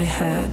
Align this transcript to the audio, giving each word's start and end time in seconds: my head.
my 0.00 0.06
head. 0.06 0.49